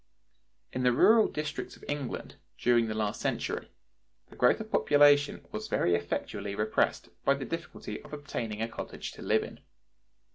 In 0.73 0.81
the 0.81 0.93
rural 0.93 1.27
districts 1.27 1.75
of 1.77 1.85
England, 1.87 2.37
during 2.57 2.87
the 2.87 2.95
last 2.95 3.21
century, 3.21 3.69
the 4.31 4.35
growth 4.35 4.59
of 4.59 4.71
population 4.71 5.45
was 5.51 5.67
very 5.67 5.93
effectually 5.93 6.55
repressed 6.55 7.09
by 7.23 7.35
the 7.35 7.45
difficulty 7.45 8.01
of 8.01 8.11
obtaining 8.11 8.63
a 8.63 8.67
cottage 8.67 9.11
to 9.11 9.21
live 9.21 9.43
in. 9.43 9.59